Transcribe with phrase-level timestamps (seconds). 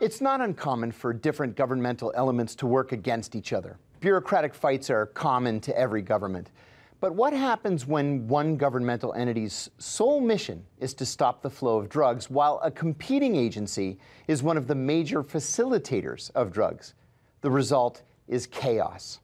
[0.00, 3.76] It's not uncommon for different governmental elements to work against each other.
[4.00, 6.48] Bureaucratic fights are common to every government.
[7.00, 11.90] But what happens when one governmental entity's sole mission is to stop the flow of
[11.90, 16.94] drugs, while a competing agency is one of the major facilitators of drugs?
[17.42, 19.20] The result is chaos.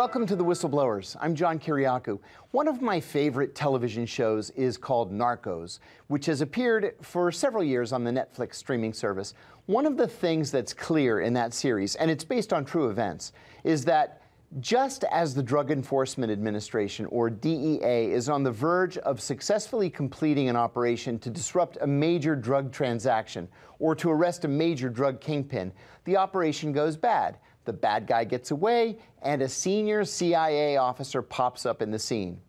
[0.00, 1.14] Welcome to the Whistleblowers.
[1.20, 2.20] I'm John Kiriakou.
[2.52, 7.92] One of my favorite television shows is called Narcos, which has appeared for several years
[7.92, 9.34] on the Netflix streaming service.
[9.66, 13.32] One of the things that's clear in that series, and it's based on true events,
[13.62, 14.22] is that
[14.58, 20.48] just as the Drug Enforcement Administration, or DEA, is on the verge of successfully completing
[20.48, 23.46] an operation to disrupt a major drug transaction
[23.78, 25.70] or to arrest a major drug kingpin,
[26.04, 31.66] the operation goes bad the bad guy gets away, and a senior CIA officer pops
[31.66, 32.40] up in the scene.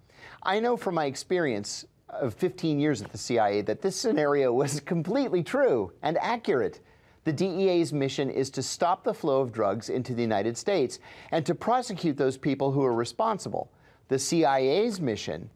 [0.43, 4.79] I know from my experience of 15 years at the CIA that this scenario was
[4.85, 6.79] completely true and accurate.
[7.23, 10.99] The DEA's mission is to stop the flow of drugs into the United States
[11.31, 13.71] and to prosecute those people who are responsible.
[14.07, 15.49] The CIA's mission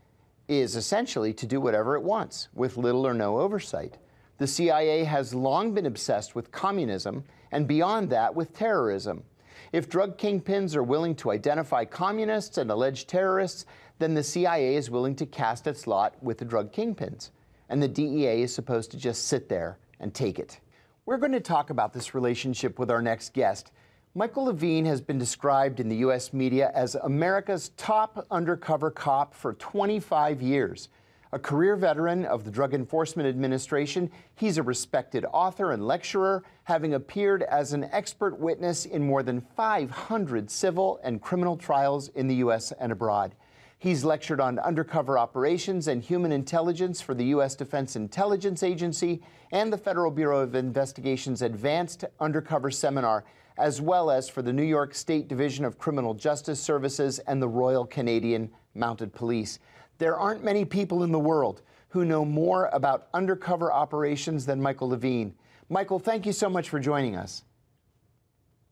[0.48, 3.98] is essentially to do whatever it wants with little or no oversight.
[4.38, 9.24] The CIA has long been obsessed with communism and beyond that with terrorism.
[9.72, 13.66] If drug kingpins are willing to identify communists and alleged terrorists,
[14.00, 17.32] then the CIA is willing to cast its lot with the drug kingpins.
[17.70, 20.60] And the DEA is supposed to just sit there and take it.
[21.06, 23.72] We're going to talk about this relationship with our next guest.
[24.14, 26.32] Michael Levine has been described in the U.S.
[26.32, 30.90] media as America's top undercover cop for 25 years.
[31.34, 36.96] A career veteran of the Drug Enforcement Administration, he's a respected author and lecturer, having
[36.96, 42.36] appeared as an expert witness in more than 500 civil and criminal trials in the
[42.36, 42.74] U.S.
[42.80, 43.36] and abroad.
[43.78, 47.54] He's lectured on undercover operations and human intelligence for the U.S.
[47.54, 53.26] Defense Intelligence Agency and the Federal Bureau of Investigation's Advanced Undercover Seminar,
[53.60, 57.48] as well as for the New York State Division of Criminal Justice Services and the
[57.48, 59.60] Royal Canadian Mounted Police.
[60.00, 61.62] There aren't many people in the world
[61.96, 65.34] who know more about undercover operations than Michael Levine.
[65.70, 67.46] Michael, thank you so much for joining us.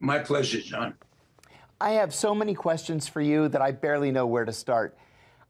[0.01, 0.95] My pleasure, John.
[1.79, 4.97] I have so many questions for you that I barely know where to start.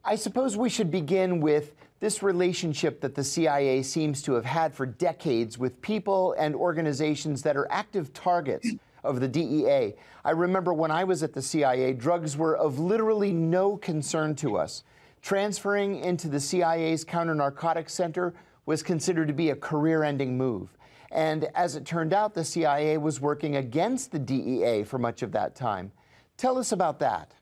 [0.06, 4.76] I suppose we should begin with this relationship that the CIA seems to have had
[4.76, 8.70] for decades with people and organizations that are active targets
[9.04, 9.96] of the DEA.
[10.24, 14.58] I remember when I was at the CIA, drugs were of literally no concern to
[14.58, 14.84] us.
[15.24, 18.34] Transferring into the CIA's counter narcotics center
[18.66, 20.78] was considered to be a career ending move.
[21.12, 25.32] And as it turned out, the CIA was working against the DEA for much of
[25.32, 25.94] that time.
[26.36, 27.34] Tell us about that.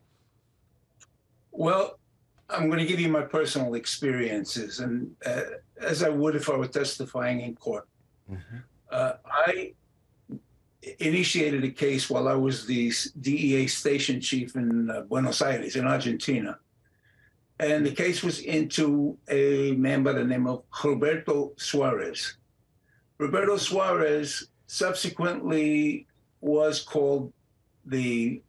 [1.52, 1.98] Well,
[2.52, 5.42] I'm going to give you my personal experiences, and uh,
[5.80, 7.88] as I would if I were testifying in court.
[8.30, 8.58] Mm-hmm.
[8.92, 9.74] Uh, I
[11.00, 12.92] initiated a case while I was the
[13.22, 16.60] DEA station chief in uh, Buenos Aires, in Argentina
[17.62, 22.38] and the case was into a man by the name of Roberto Suarez.
[23.20, 26.08] Roberto Suarez subsequently
[26.42, 27.32] was called
[27.86, 28.42] the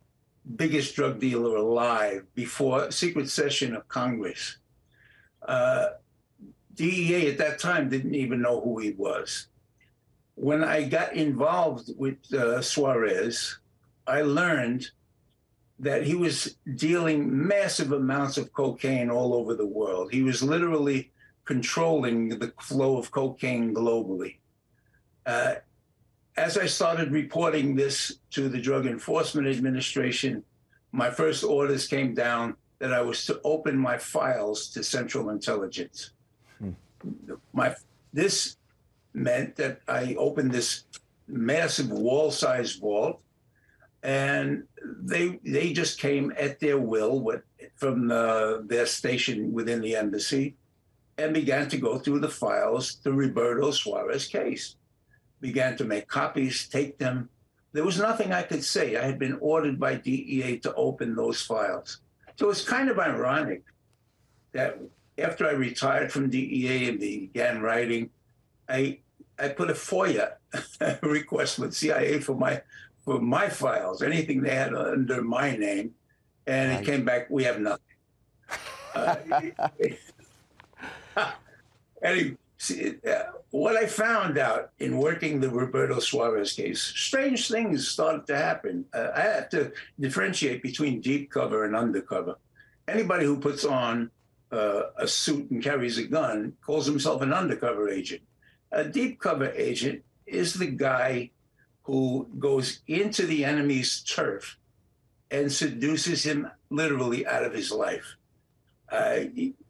[0.56, 4.56] biggest drug dealer alive before a secret session of Congress.
[5.46, 5.88] Uh,
[6.74, 9.48] DEA at that time didn't even know who he was.
[10.36, 13.58] When I got involved with uh, Suarez,
[14.06, 14.90] I learned
[15.82, 20.12] that he was dealing massive amounts of cocaine all over the world.
[20.12, 21.10] He was literally
[21.44, 24.36] controlling the flow of cocaine globally.
[25.26, 25.56] Uh,
[26.36, 30.44] as I started reporting this to the Drug Enforcement Administration,
[30.92, 36.12] my first orders came down that I was to open my files to Central Intelligence.
[36.58, 36.70] Hmm.
[37.52, 37.74] My
[38.12, 38.56] this
[39.14, 40.84] meant that I opened this
[41.26, 43.20] massive wall-sized vault
[44.02, 47.42] and they they just came at their will with,
[47.76, 50.56] from the, their station within the embassy
[51.18, 54.76] and began to go through the files the Roberto Suarez case.
[55.40, 57.28] Began to make copies, take them.
[57.72, 58.96] There was nothing I could say.
[58.96, 62.00] I had been ordered by DEA to open those files.
[62.36, 63.62] So it's kind of ironic
[64.52, 64.78] that
[65.18, 68.10] after I retired from DEA and began writing,
[68.68, 68.98] I
[69.38, 70.34] I put a FOIA
[71.02, 72.62] request with CIA for my
[73.04, 75.94] for my files, anything they had under my name,
[76.46, 76.80] and right.
[76.80, 77.82] it came back, we have nothing.
[78.94, 79.16] Uh,
[82.02, 87.88] anyway, see, uh, what I found out in working the Roberto Suarez case, strange things
[87.88, 88.84] started to happen.
[88.92, 92.36] Uh, I had to differentiate between deep cover and undercover.
[92.88, 94.10] anybody who puts on
[94.52, 98.22] uh, a suit and carries a gun calls himself an undercover agent.
[98.72, 101.30] A deep cover agent is the guy
[101.84, 104.58] who goes into the enemy's turf
[105.30, 108.16] and seduces him literally out of his life.
[108.90, 109.20] Uh,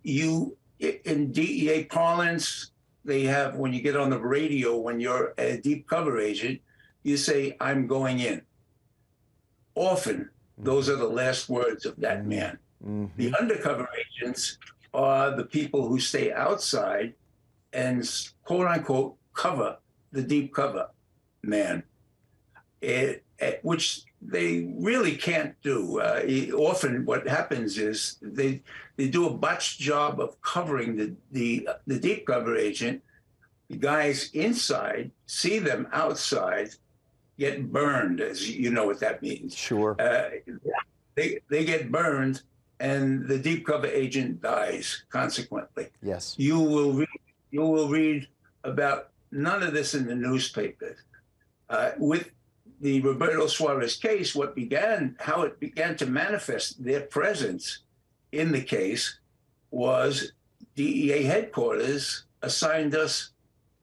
[0.02, 2.72] you, in DEA parlance,
[3.04, 6.60] they have when you get on the radio when you're a deep cover agent,
[7.02, 8.42] you say, "I'm going in."
[9.74, 12.58] Often, those are the last words of that man.
[12.84, 13.06] Mm-hmm.
[13.16, 14.58] The undercover agents
[14.94, 17.14] are the people who stay outside
[17.72, 18.08] and
[18.44, 19.78] quote unquote cover
[20.12, 20.88] the deep cover
[21.42, 21.82] man,
[22.82, 26.00] it, it, which they really can't do.
[26.00, 26.22] Uh,
[26.54, 28.62] often, what happens is they
[28.96, 33.02] they do a botched job of covering the the, the deep cover agent.
[33.70, 36.70] The guys inside see them outside
[37.38, 39.56] get burned, as you know what that means.
[39.56, 39.96] Sure.
[39.98, 40.30] Uh,
[41.14, 42.42] they they get burned,
[42.80, 45.88] and the deep cover agent dies consequently.
[46.02, 46.34] Yes.
[46.36, 47.08] You will read.
[47.50, 48.28] You will read
[48.64, 50.98] about none of this in the newspapers.
[51.70, 52.30] Uh, with
[52.82, 57.78] the Roberto Suarez case, what began, how it began to manifest their presence
[58.32, 59.20] in the case
[59.70, 60.32] was
[60.74, 63.30] DEA headquarters assigned us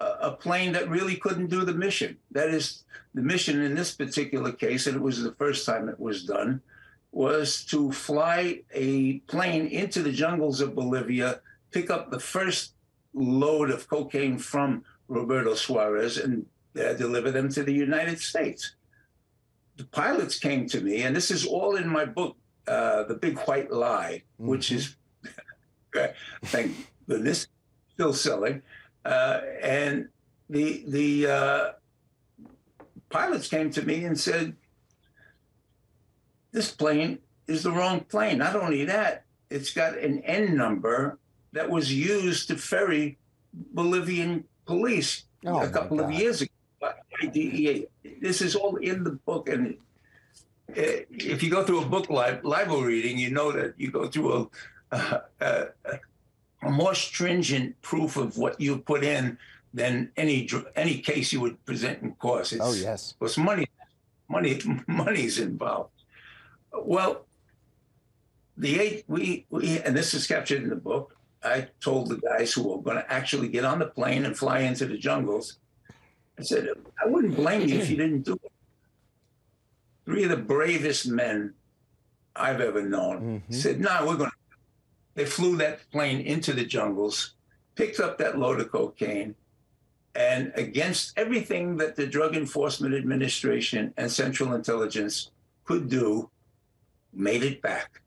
[0.02, 2.18] a, a plane that really couldn't do the mission.
[2.32, 6.00] That is, the mission in this particular case, and it was the first time it
[6.00, 6.62] was done,
[7.14, 11.40] was to fly a plane into the jungles of Bolivia,
[11.72, 12.74] pick up the first
[13.14, 16.46] load of cocaine from Roberto Suarez and
[16.78, 18.76] uh, deliver them to the United States.
[19.80, 22.36] The pilots came to me, and this is all in my book,
[22.68, 24.50] uh, The Big White Lie, mm-hmm.
[24.50, 24.98] which is,
[26.44, 26.76] thank
[27.08, 27.48] goodness,
[27.94, 28.62] still selling.
[29.06, 30.10] Uh, and
[30.50, 31.72] the the uh,
[33.10, 34.58] pilots came to me and said,
[36.52, 38.40] "This plane is the wrong plane.
[38.40, 41.20] Not only that, it's got an N number
[41.54, 43.18] that was used to ferry
[43.54, 46.52] Bolivian police oh a couple of years ago
[47.24, 47.86] IDEA.
[48.22, 49.76] This is all in the book, and
[50.72, 54.08] uh, if you go through a book li- libel reading, you know that you go
[54.08, 54.50] through
[54.92, 55.68] a, a, a,
[56.64, 59.38] a, more stringent proof of what you put in
[59.74, 62.52] than any any case you would present in court.
[62.52, 63.68] It's, oh yes, because money,
[64.28, 65.92] money, money's involved.
[66.74, 67.26] Well,
[68.58, 71.16] the eight we we and this is captured in the book.
[71.44, 74.60] I told the guys who were going to actually get on the plane and fly
[74.60, 75.58] into the jungles,
[76.40, 76.70] I said,
[77.04, 78.52] I wouldn't blame you if you didn't do it.
[80.06, 81.54] Three of the bravest men
[82.36, 83.54] I've ever known mm-hmm.
[83.54, 84.36] said, No, we're going to.
[85.16, 87.34] They flew that plane into the jungles,
[87.76, 89.36] picked up that load of cocaine,
[90.16, 95.32] and against everything that the Drug Enforcement Administration and Central Intelligence
[95.66, 96.30] could do,
[97.14, 98.02] made it back.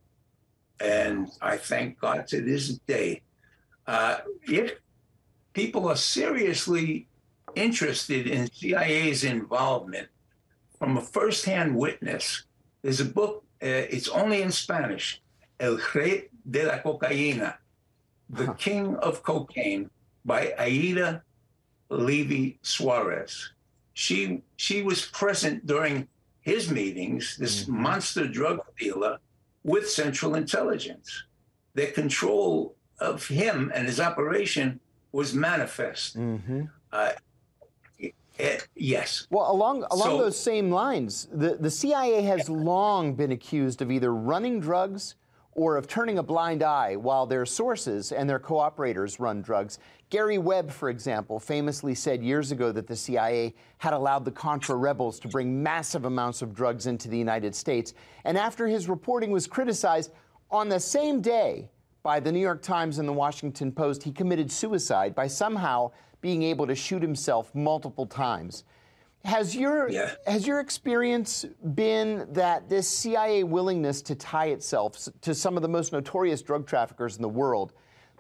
[0.81, 3.23] And I thank God to this day.
[3.87, 4.78] Uh, if
[5.52, 7.08] people are seriously
[7.54, 10.08] interested in CIA's involvement
[10.78, 12.44] from a firsthand witness,
[12.82, 15.22] there's a book, uh, it's only in Spanish,
[15.60, 17.54] El Rey de la Cocaína,
[18.31, 18.52] The huh.
[18.54, 19.90] King of Cocaine
[20.25, 21.22] by Ayda
[21.88, 23.52] Levy Suarez.
[23.94, 26.08] She, she was present during
[26.40, 27.82] his meetings, this mm-hmm.
[27.82, 29.18] monster drug dealer
[29.62, 31.25] with Central Intelligence.
[31.75, 34.80] Their control of him and his operation
[35.12, 36.18] was manifest.
[36.18, 36.64] Mm-hmm.
[36.92, 37.12] Uh,
[38.41, 39.27] uh, yes.
[39.31, 42.57] Well, along along so, those same lines, the, the CIA has yeah.
[42.57, 45.17] long been accused of either running drugs
[45.53, 49.79] or of turning a blind eye while their sources and their cooperators run drugs.
[50.09, 54.77] Gary Webb, for example, famously said years ago that the CIA had allowed the Contra
[54.77, 57.95] rebels to bring massive amounts of drugs into the United States.
[58.25, 60.12] And after his reporting was criticized,
[60.51, 61.71] on the same day
[62.02, 65.90] by the New York Times and the Washington Post, he committed suicide by somehow
[66.21, 68.64] being able to shoot himself multiple times.
[69.25, 70.14] Has your yeah.
[70.26, 71.44] has your experience
[71.75, 76.66] been that this CIA willingness to tie itself to some of the most notorious drug
[76.66, 77.73] traffickers in the world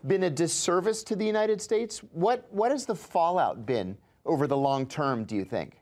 [0.06, 1.98] been a disservice to the United States?
[2.12, 5.24] What what has the fallout been over the long term?
[5.24, 5.80] Do you think?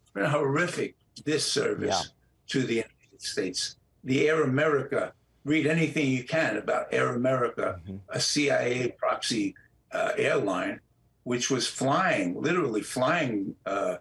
[0.00, 2.10] It's been a horrific disservice yeah.
[2.48, 3.76] to the United States.
[4.04, 5.12] The Air America.
[5.44, 7.96] Read anything you can about Air America, mm-hmm.
[8.08, 9.54] a CIA proxy
[9.92, 10.80] uh, airline
[11.24, 13.96] which was flying, literally flying uh,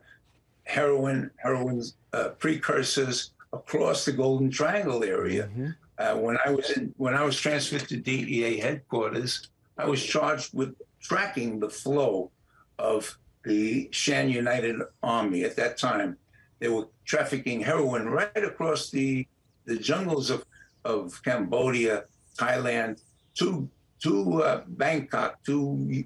[0.64, 1.82] heroin, heroin
[2.12, 5.44] uh, precursors across the Golden Triangle area.
[5.48, 5.70] Mm-hmm.
[5.98, 10.54] Uh, when I was in, when I was transferred to DEA headquarters, I was charged
[10.54, 12.32] with tracking the flow
[12.78, 15.44] of the Shan United Army.
[15.44, 16.18] At that time,
[16.60, 19.28] they were trafficking heroin right across the
[19.66, 20.44] the jungles of
[20.86, 22.06] of Cambodia
[22.38, 23.02] Thailand
[23.36, 23.70] to
[24.02, 26.06] to uh, Bangkok to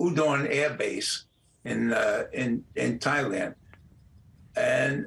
[0.00, 1.26] Udon Air Base
[1.64, 3.54] in uh, in in Thailand,
[4.56, 5.06] and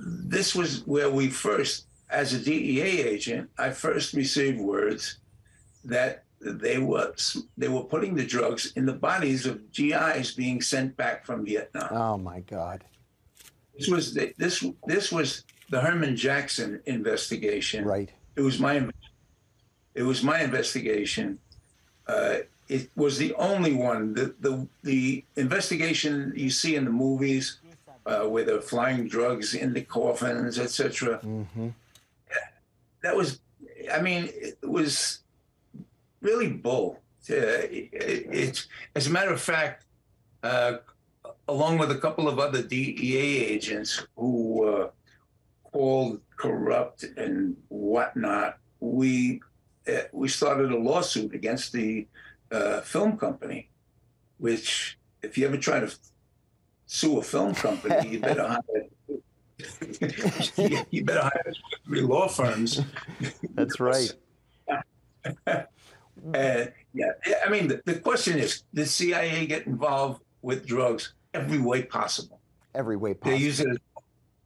[0.00, 5.18] this was where we first, as a DEA agent, I first received words
[5.84, 7.14] that they were
[7.56, 11.88] they were putting the drugs in the bodies of GIs being sent back from Vietnam.
[11.90, 12.84] Oh my God!
[13.76, 17.84] This was the, this this was the Herman Jackson investigation.
[17.84, 18.10] Right.
[18.38, 18.88] It was my
[19.94, 21.40] it was my investigation.
[22.06, 22.36] Uh,
[22.68, 24.14] it was the only one.
[24.14, 27.58] The the the investigation you see in the movies
[28.06, 31.18] uh, where they're flying drugs in the coffins, etc.
[31.18, 31.68] Mm-hmm.
[33.02, 33.40] That was,
[33.92, 35.20] I mean, it was
[36.20, 37.00] really bull.
[37.30, 39.84] Uh, it, it, as a matter of fact,
[40.42, 40.78] uh,
[41.48, 44.88] along with a couple of other DEA agents who uh,
[45.64, 49.42] called corrupt and whatnot, we
[49.86, 52.06] uh, we started a lawsuit against the
[52.50, 53.68] uh, film company,
[54.38, 55.94] which if you ever try to
[56.86, 58.88] sue a film company, you better hire
[60.90, 61.52] you better hire
[61.84, 62.80] three law firms.
[63.54, 64.12] That's right.
[65.46, 65.64] uh,
[66.94, 67.12] yeah,
[67.44, 72.40] I mean, the, the question is: Did CIA get involved with drugs every way possible?
[72.74, 73.38] Every way possible.
[73.38, 73.68] They use it.
[73.68, 73.78] As,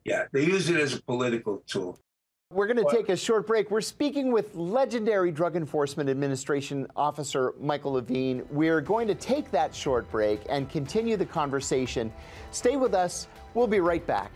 [0.04, 1.98] yeah, they use it as a political tool.
[2.52, 3.70] We're going to take a short break.
[3.70, 8.44] We're speaking with legendary Drug Enforcement Administration Officer Michael Levine.
[8.50, 12.12] We're going to take that short break and continue the conversation.
[12.50, 13.26] Stay with us.
[13.54, 14.32] We'll be right back.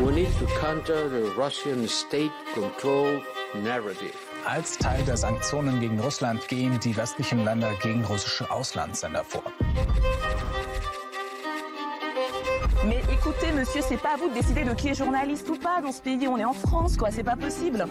[0.00, 3.20] We need to counter the Russian state control
[3.56, 4.33] narrative.
[4.46, 9.42] Als Teil der Sanktionen gegen Russland gehen die westlichen Länder gegen russische Auslandssender vor.
[12.86, 15.80] Mais écoutez, monsieur, c'est pas à vous de décider de qui est journaliste ou pas
[15.80, 16.28] dans ce pays.
[16.28, 17.10] On est en France, quoi.
[17.10, 17.86] C'est pas possible.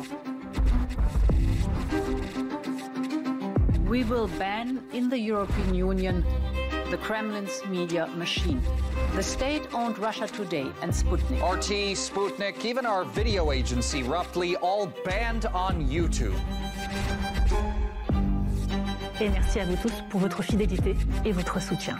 [3.89, 6.23] We will ban in the European Union
[6.91, 8.61] the Kremlin's media machine.
[9.15, 11.39] The state-owned Russia Today and Sputnik.
[11.39, 16.33] RT, Sputnik, even our video agency, roughly all banned on YouTube.
[19.21, 21.99] Et merci à vous tous pour votre fidélité et votre soutien.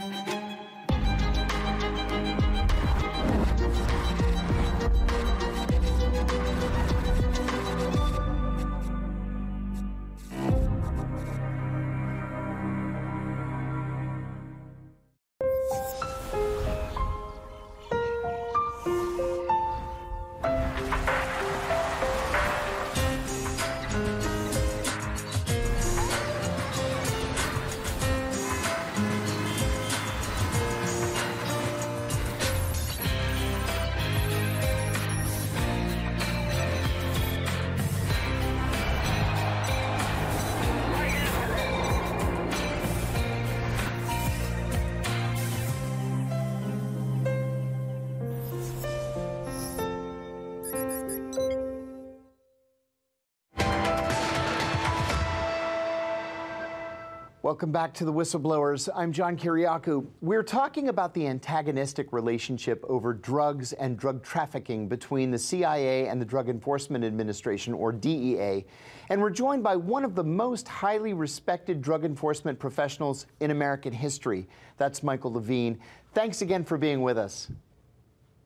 [57.43, 58.87] Welcome back to the Whistleblowers.
[58.95, 60.07] I'm John Kiriakou.
[60.21, 66.21] We're talking about the antagonistic relationship over drugs and drug trafficking between the CIA and
[66.21, 68.63] the Drug Enforcement Administration, or DEA.
[69.09, 73.91] And we're joined by one of the most highly respected drug enforcement professionals in American
[73.91, 74.47] history.
[74.77, 75.77] That's Michael Levine.
[76.13, 77.49] Thanks again for being with us.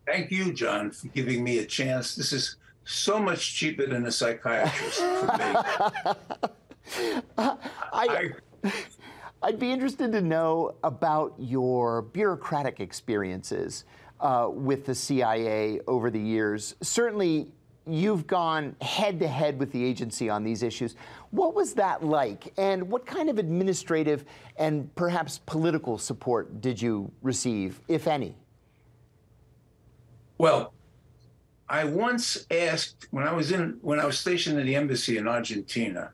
[0.07, 2.15] Thank you, John, for giving me a chance.
[2.15, 6.49] This is so much cheaper than a psychiatrist for me.
[7.37, 7.57] I,
[7.93, 8.31] I
[9.43, 13.85] I'd be interested to know about your bureaucratic experiences
[14.19, 16.75] uh, with the CIA over the years.
[16.81, 17.47] Certainly,
[17.85, 20.95] you've gone head to head with the agency on these issues.
[21.31, 22.53] What was that like?
[22.57, 24.25] And what kind of administrative
[24.57, 28.35] and perhaps political support did you receive, if any?
[30.37, 30.73] Well,
[31.69, 35.27] I once asked when I was in when I was stationed at the embassy in
[35.27, 36.11] Argentina,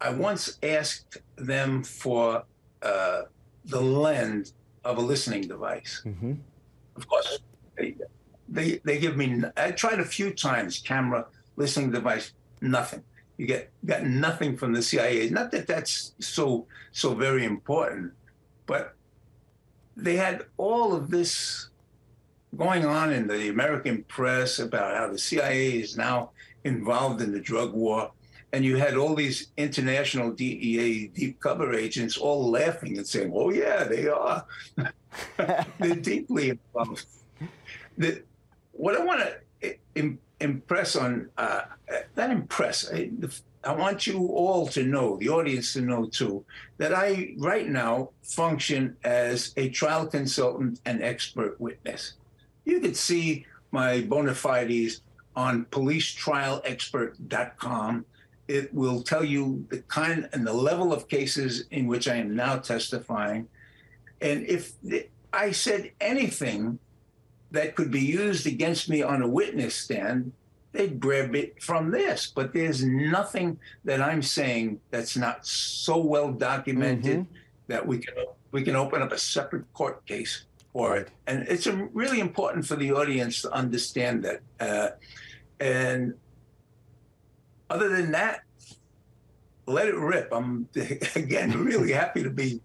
[0.00, 2.44] I once asked them for
[2.82, 3.22] uh,
[3.64, 6.02] the lens of a listening device.
[6.04, 6.34] Mm-hmm.
[6.96, 7.38] Of course,
[7.76, 7.96] they,
[8.48, 9.42] they, they give me.
[9.56, 11.26] I tried a few times camera
[11.56, 13.02] listening device, nothing.
[13.36, 15.30] You get got nothing from the CIA.
[15.30, 18.12] Not that that's so so very important,
[18.66, 18.94] but
[19.96, 21.70] they had all of this
[22.56, 26.30] going on in the American press about how the CIA is now
[26.64, 28.10] involved in the drug war
[28.52, 33.50] and you had all these international DEA deep cover agents all laughing and saying, "Oh
[33.50, 34.44] yeah, they are.
[35.78, 37.06] They're deeply involved."
[37.96, 38.22] The,
[38.72, 39.38] what I want to
[39.96, 41.62] Im- impress on uh,
[42.16, 42.90] not impress.
[42.92, 43.10] I,
[43.64, 46.44] I want you all to know, the audience to know too,
[46.78, 52.12] that I right now function as a trial consultant and expert witness.
[52.64, 55.00] You could see my bona fides
[55.34, 58.04] on policetrialexpert.com.
[58.48, 62.34] It will tell you the kind and the level of cases in which I am
[62.34, 63.48] now testifying.
[64.20, 64.72] And if
[65.32, 66.78] I said anything
[67.50, 70.32] that could be used against me on a witness stand,
[70.72, 72.32] they'd grab it from this.
[72.34, 77.34] But there's nothing that I'm saying that's not so well documented mm-hmm.
[77.68, 78.14] that we can
[78.50, 81.10] we can open up a separate court case for it.
[81.26, 84.40] And it's really important for the audience to understand that.
[84.58, 84.90] Uh,
[85.60, 86.14] and
[87.70, 88.40] other than that,
[89.66, 90.28] let it rip.
[90.32, 90.68] I'm
[91.14, 92.60] again really happy to be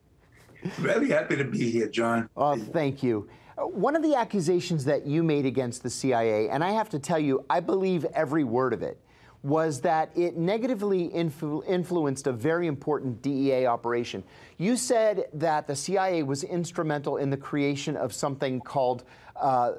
[0.79, 2.29] really happy to be here, John.
[2.37, 3.27] Oh, thank you.
[3.57, 7.19] One of the accusations that you made against the CIA, and I have to tell
[7.19, 8.99] you, I believe every word of it,
[9.43, 14.23] was that it negatively influ- influenced a very important DEA operation.
[14.57, 19.03] You said that the CIA was instrumental in the creation of something called
[19.35, 19.73] uh,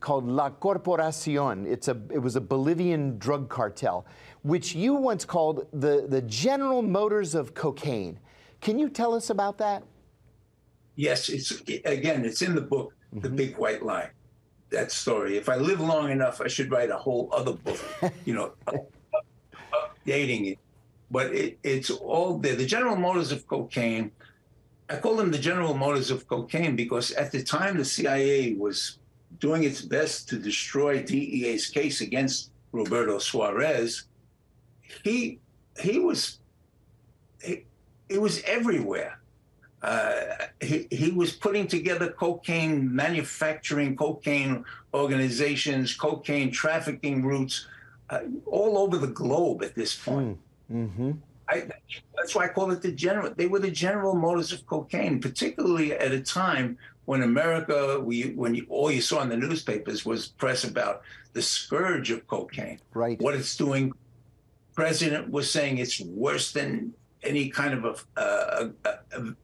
[0.00, 1.66] called La Corporacion.
[1.66, 4.06] It's a it was a Bolivian drug cartel,
[4.42, 8.20] which you once called the the General Motors of cocaine.
[8.60, 9.82] Can you tell us about that?
[10.94, 11.50] Yes, it's
[11.84, 13.20] again, it's in the book, mm-hmm.
[13.20, 14.10] The Big White Lie.
[14.70, 15.38] That story.
[15.38, 17.80] If I live long enough, I should write a whole other book.
[18.26, 18.52] you know
[20.04, 20.58] dating it.
[21.10, 22.56] But it, it's all there.
[22.56, 24.10] The General Motors of cocaine,
[24.90, 28.98] I call them the General Motors of cocaine because at the time the CIA was
[29.40, 34.04] doing its best to destroy DEA's case against Roberto Suarez,
[35.04, 35.38] he
[35.80, 36.40] he was
[37.42, 37.64] he,
[38.08, 39.20] it was everywhere.
[39.80, 47.66] Uh, he, he was putting together cocaine manufacturing, cocaine organizations, cocaine trafficking routes
[48.10, 50.38] uh, all over the globe at this point.
[50.72, 50.88] Mm.
[50.88, 51.10] Mm-hmm.
[51.48, 51.66] I,
[52.16, 53.32] that's why I call it the general.
[53.34, 58.54] They were the General Motors of cocaine, particularly at a time when America, we, when
[58.54, 62.78] you, all you saw in the newspapers was press about the scourge of cocaine.
[62.92, 63.18] Right.
[63.20, 63.92] What it's doing.
[64.74, 66.92] President was saying it's worse than
[67.22, 68.70] any kind of a, a,
[69.12, 69.34] a,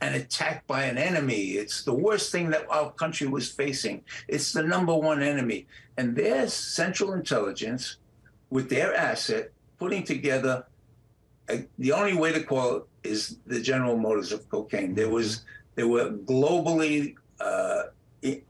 [0.00, 1.52] an attack by an enemy.
[1.52, 4.02] It's the worst thing that our country was facing.
[4.28, 5.66] It's the number one enemy.
[5.96, 7.96] And their Central Intelligence,
[8.50, 10.66] with their asset, putting together
[11.48, 14.94] a, the only way to call it is the General Motors of cocaine.
[14.94, 15.44] There was
[15.74, 17.84] they were globally uh,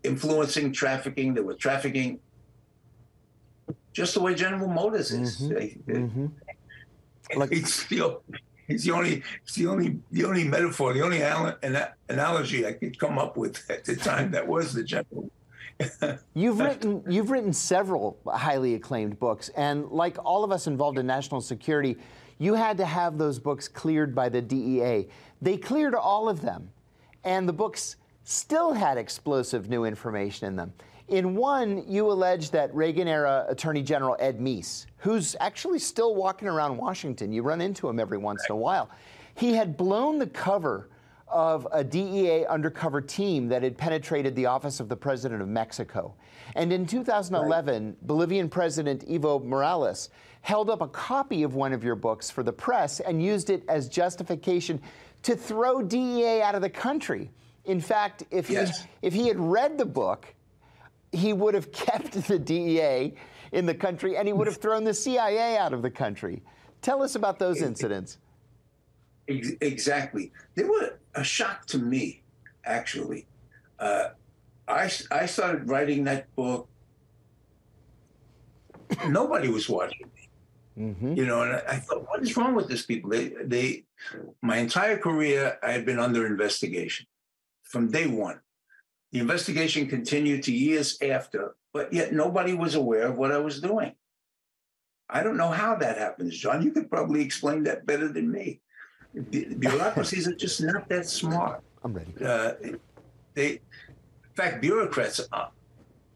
[0.03, 1.35] influencing trafficking.
[1.35, 2.21] They were trafficking
[3.93, 5.41] just the way General Motors is.
[5.41, 5.55] Mm-hmm.
[5.55, 6.27] They, they, mm-hmm.
[7.37, 8.21] Like, it's, you know,
[8.69, 12.73] it's the only, it's the only, the only metaphor, the only al- an- analogy I
[12.73, 15.31] could come up with at the time that was the general.
[16.35, 21.07] you've written, you've written several highly acclaimed books, and like all of us involved in
[21.07, 21.97] national security,
[22.39, 25.09] you had to have those books cleared by the DEA.
[25.43, 26.71] They cleared all of them,
[27.25, 30.73] and the books still had explosive new information in them.
[31.09, 36.49] In one, you allege that Reagan era Attorney General Ed Meese, who's actually still walking
[36.49, 38.89] around Washington, you run into him every once in a while,
[39.35, 40.89] he had blown the cover
[41.29, 46.15] of a DEA undercover team that had penetrated the office of the president of Mexico.
[46.55, 48.07] And in 2011, right.
[48.07, 50.11] Bolivian President Evo Morales
[50.43, 53.63] held up a copy of one of your books for the press and used it
[53.69, 54.81] as justification
[55.23, 57.31] to throw DEA out of the country.
[57.65, 58.83] In fact, if, yes.
[58.83, 60.35] he, if he had read the book,
[61.15, 63.15] he would have kept the DEA
[63.53, 66.43] in the country and he would have thrown the CIA out of the country.
[66.83, 68.19] Tell us about those incidents.
[69.27, 70.33] Exactly.
[70.55, 72.23] They were a shock to me,
[72.65, 73.27] actually.
[73.79, 74.09] Uh,
[74.69, 76.69] I, I started writing that book.
[79.09, 80.29] Nobody was watching me.
[80.87, 81.15] Mm-hmm.
[81.15, 83.11] You know, and I, I thought, what is wrong with these people?
[83.11, 83.85] They, they,
[84.43, 87.07] my entire career, I had been under investigation
[87.63, 88.41] from day one.
[89.15, 93.61] The investigation continued to years after, but yet nobody was aware of what I was
[93.61, 93.93] doing.
[95.09, 96.65] I don't know how that happens, John.
[96.65, 98.61] You could probably explain that better than me.
[99.15, 101.63] Bureaucracies are just not that smart.
[101.85, 102.13] I'm ready.
[102.21, 102.55] Uh,
[103.35, 105.47] they, in fact, bureaucrats, uh,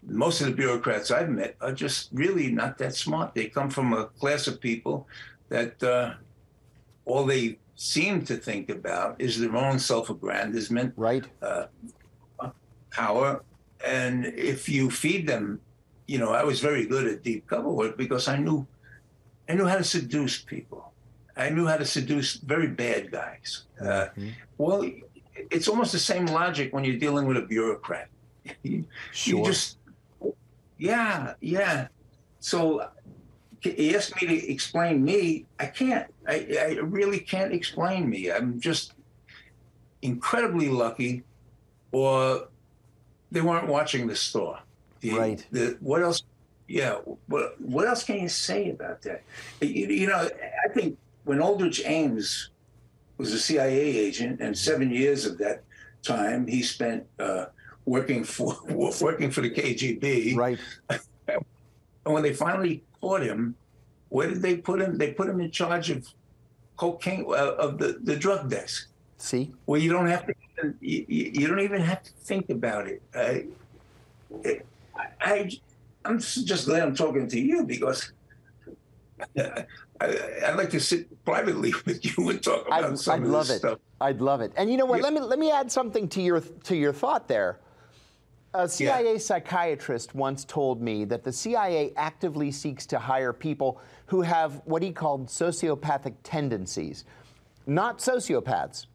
[0.02, 3.32] most of the bureaucrats I've met are just really not that smart.
[3.32, 5.06] They come from a class of people
[5.50, 6.14] that uh,
[7.04, 10.94] all they seem to think about is their own self-aggrandizement.
[10.96, 11.24] Right.
[11.40, 11.66] Uh,
[12.98, 13.42] power.
[13.86, 15.60] And if you feed them,
[16.06, 18.66] you know, I was very good at deep cover work because I knew
[19.48, 20.92] I knew how to seduce people.
[21.36, 23.64] I knew how to seduce very bad guys.
[23.80, 24.08] Uh,
[24.58, 24.84] well,
[25.50, 28.08] it's almost the same logic when you're dealing with a bureaucrat.
[28.62, 29.38] you, Sure.
[29.38, 29.78] you just,
[30.76, 31.88] yeah, yeah.
[32.40, 32.88] So
[33.60, 35.46] he asked me to explain me.
[35.58, 36.12] I can't.
[36.26, 38.30] I, I really can't explain me.
[38.30, 38.94] I'm just
[40.02, 41.22] incredibly lucky,
[41.92, 42.48] or
[43.30, 44.58] they weren't watching the store.
[45.00, 45.46] The- Right.
[45.52, 46.22] The, what else?
[46.66, 46.96] Yeah.
[47.26, 49.22] What What else can you say about that?
[49.60, 50.28] You, you know,
[50.64, 52.50] I think when Aldrich Ames
[53.16, 55.62] was a CIA agent, and seven years of that
[56.02, 57.46] time he spent uh,
[57.84, 58.56] working for
[59.00, 60.36] working for the KGB.
[60.36, 60.58] Right.
[62.06, 63.54] And when they finally caught him,
[64.08, 64.96] where did they put him?
[64.96, 66.08] They put him in charge of
[66.78, 68.88] cocaine uh, of the, the drug desk,
[69.18, 69.52] See?
[69.66, 70.32] well, you don't have to
[70.80, 73.02] you, you you don't even have to think about it.
[73.14, 73.46] I,
[75.20, 75.50] I,
[76.04, 78.12] I'm just glad I'm talking to you because.
[80.00, 80.16] I,
[80.46, 83.46] I'd like to sit privately with you and talk about I'd, some I'd of love
[83.48, 83.58] this it.
[83.60, 83.78] stuff.
[84.00, 84.52] I'd love it.
[84.56, 84.98] And you know what?
[84.98, 85.04] Yeah.
[85.04, 87.58] Let me let me add something to your to your thought there.
[88.54, 94.22] A CIA psychiatrist once told me that the CIA actively seeks to hire people who
[94.22, 97.04] have what he called sociopathic tendencies,
[97.66, 98.86] not sociopaths,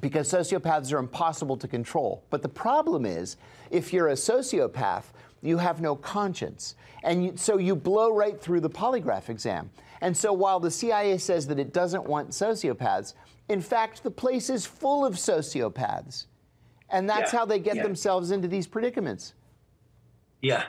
[0.00, 2.22] because sociopaths are impossible to control.
[2.30, 3.36] But the problem is,
[3.70, 5.04] if you're a sociopath,
[5.42, 6.74] you have no conscience.
[7.02, 9.70] And you, so you blow right through the polygraph exam.
[10.00, 13.14] And so while the CIA says that it doesn't want sociopaths,
[13.48, 16.26] in fact, the place is full of sociopaths.
[16.90, 17.82] And that's Yeah, how they get yeah.
[17.82, 19.34] themselves into these predicaments.
[20.42, 20.64] Yeah.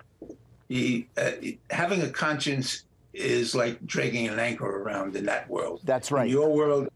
[0.67, 1.31] You, uh,
[1.69, 5.81] having a conscience is like dragging an anchor around in that world.
[5.83, 6.25] That's right.
[6.27, 6.89] In your world,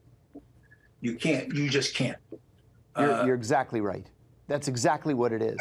[1.04, 2.18] you can't, you just can't.
[2.98, 4.08] You're, Uh, you're exactly right.
[4.48, 5.58] That's exactly what it is.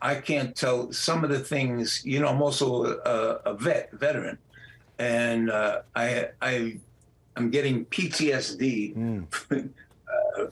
[0.00, 4.38] I can't tell some of the things, you know, I'm also a, a vet, veteran,
[4.98, 6.78] and uh, I, I,
[7.36, 10.46] I'm getting PTSD uh,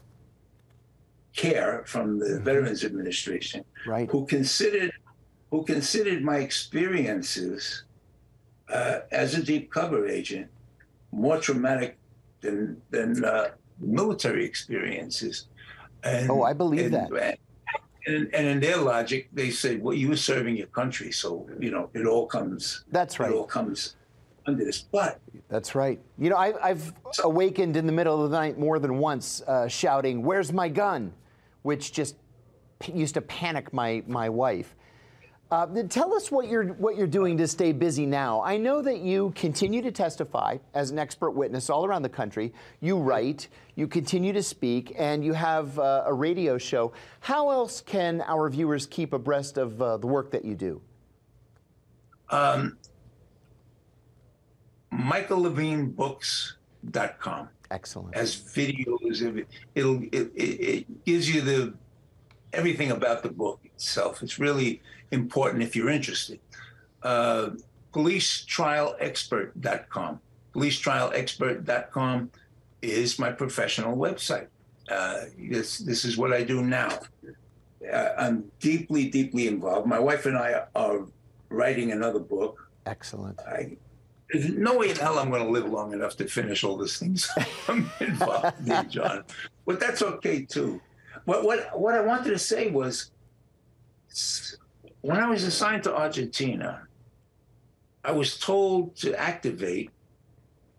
[1.35, 3.65] care from the Veterans Administration.
[3.87, 4.09] Right.
[4.11, 4.93] who considered
[5.51, 7.83] who considered my experiences
[8.69, 10.49] uh, as a deep cover agent
[11.11, 11.99] more traumatic
[12.43, 13.49] than than uh,
[13.83, 15.49] military experiences.
[16.03, 17.39] And, Oh, I believe and, that.
[18.07, 21.71] And, and in their logic, they said, "Well, you were serving your country, so you
[21.71, 22.85] know it all comes.
[22.91, 23.31] That's right.
[23.31, 23.95] It all comes
[24.47, 26.01] under this." But That's right.
[26.19, 26.93] You know, I, I've
[27.23, 31.13] awakened in the middle of the night more than once, uh, shouting, "Where's my gun?"
[31.63, 32.17] which just
[32.81, 34.75] p- used to panic my my wife.
[35.53, 38.41] Uh, tell us what you're what you're doing to stay busy now.
[38.41, 42.55] I know that you continue to testify as an expert witness all around the country.
[42.81, 46.95] You write, you continue to speak, and you have uh, a radio show.
[47.21, 50.81] How else can our viewers keep abreast of uh, the work that you do?
[52.31, 52.79] um,
[54.91, 57.49] MichaelLevineBooks.com.
[57.71, 58.17] Excellent.
[58.17, 59.47] As videos it.
[59.75, 61.75] It'll it, it, it gives you the
[62.55, 64.23] everything about the book itself.
[64.23, 64.81] It's really
[65.11, 66.41] important if you're interested.
[67.03, 67.51] Uh,
[67.93, 70.21] PoliceTrialExpert.com.
[70.55, 72.31] PoliceTrialExpert.com
[72.83, 74.49] is my professional website.
[74.91, 76.99] Uh, this this is what I do now.
[77.91, 79.87] Uh, I'm deeply, deeply involved.
[79.87, 81.07] My wife and I are
[81.49, 82.69] writing another book.
[82.87, 83.39] Excellent.
[83.41, 83.77] I,
[84.33, 86.99] there's no way in hell I'm going to live long enough to finish all these
[86.99, 87.31] things
[87.69, 89.25] I'm involved in, John.
[89.67, 90.81] But that's okay too.
[91.25, 93.11] What what what I wanted to say was,
[95.03, 96.87] when I was assigned to Argentina,
[98.05, 99.91] I was told to activate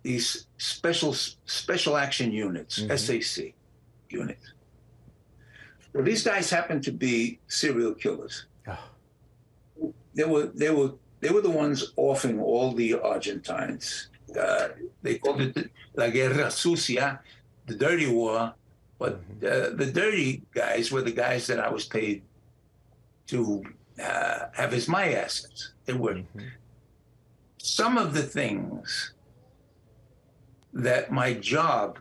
[0.02, 3.54] these special special action units, SAC
[4.10, 4.54] units.
[5.94, 8.46] Well, these guys happened to be serial killers.
[10.16, 10.92] They were they were
[11.22, 14.10] they were the ones offing all the Argentines.
[14.40, 14.70] Uh,
[15.02, 17.20] they called it La Guerra Sucia,
[17.66, 18.54] the dirty war.
[19.00, 22.24] But uh, the dirty guys were the guys that I was paid
[23.28, 23.64] to
[24.02, 25.74] uh, have as my assets.
[25.86, 26.22] They were
[27.58, 29.14] some of the things
[30.74, 32.00] that my job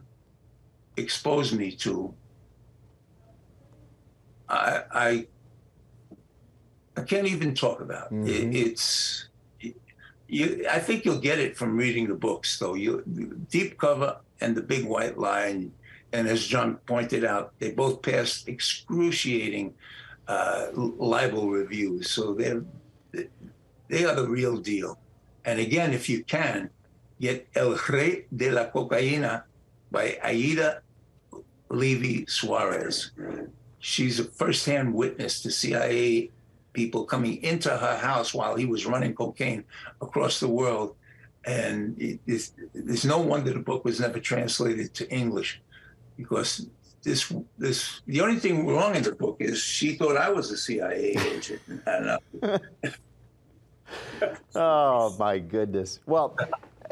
[0.96, 2.14] exposed me to.
[4.48, 5.26] I, I
[6.96, 8.12] I can't even talk about.
[8.12, 9.28] It, it's
[10.28, 10.66] you.
[10.70, 12.74] I think you'll get it from reading the books, though.
[12.74, 13.02] You
[13.50, 15.68] deep cover and the big white lie,
[16.12, 19.74] and as John pointed out, they both passed excruciating
[20.28, 22.11] uh, libel reviews.
[22.11, 22.64] So they're
[23.88, 24.98] they are the real deal.
[25.44, 26.70] And again, if you can,
[27.20, 29.42] get El Rey de la Cocaína
[29.90, 30.80] by Ayda
[31.68, 33.12] Levy Suarez.
[33.80, 36.30] She's a firsthand witness to CIA
[36.72, 39.64] people coming into her house while he was running cocaine
[40.00, 40.96] across the world.
[41.44, 42.20] And it
[42.72, 45.61] there's no wonder the book was never translated to English
[46.16, 46.66] because
[47.03, 50.57] this this the only thing wrong in the book is she thought I was a
[50.57, 51.61] CIA agent.
[54.55, 56.01] Oh my goodness.
[56.07, 56.37] Well,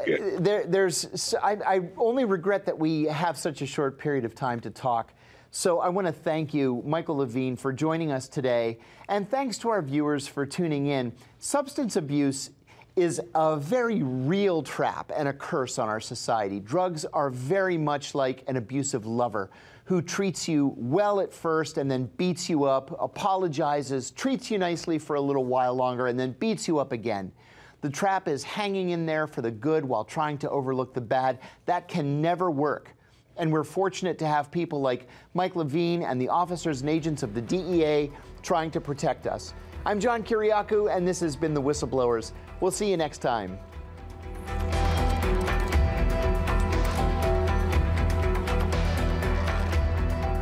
[0.05, 4.59] there, there's I, I only regret that we have such a short period of time
[4.61, 5.13] to talk.
[5.51, 8.79] So I want to thank you, Michael Levine, for joining us today.
[9.09, 11.11] And thanks to our viewers for tuning in.
[11.39, 12.51] Substance abuse
[12.95, 16.59] is a very real trap and a curse on our society.
[16.59, 19.49] Drugs are very much like an abusive lover
[19.85, 24.99] who treats you well at first and then beats you up, apologizes, treats you nicely
[24.99, 27.31] for a little while longer, and then beats you up again.
[27.81, 31.39] The trap is hanging in there for the good while trying to overlook the bad.
[31.65, 32.95] That can never work.
[33.37, 37.33] And we're fortunate to have people like Mike Levine and the officers and agents of
[37.33, 38.11] the DEA
[38.43, 39.53] trying to protect us.
[39.83, 42.33] I'm John Kiriakou, and this has been The Whistleblowers.
[42.59, 43.57] We'll see you next time.